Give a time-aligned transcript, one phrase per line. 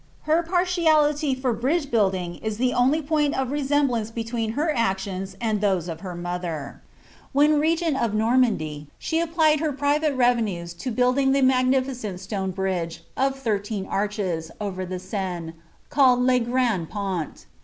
[0.23, 5.59] Her partiality for briil^ huildmg is the only point of Tc^smblBiice between her actions aiul
[5.59, 5.89] ihon.
[5.91, 6.81] of bfr mother.
[7.33, 12.49] While rt geni of Nunnaody, she applied her prinu, revenues to building; l)ie niagniticenl alone
[12.49, 15.53] bridge, of tliirtern arehcii r over the Seine,
[15.91, 17.45] colled Le Grand Pont.